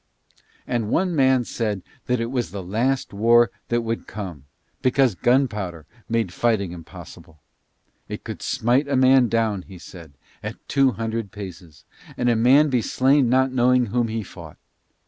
[0.65, 4.45] And one man said that it was the last war that would come,
[4.81, 7.39] because gunpowder made fighting impossible.
[8.09, 11.85] It could smite a man down, he said, at two hundred paces,
[12.17, 14.57] and a man be slain not knowing whom he fought.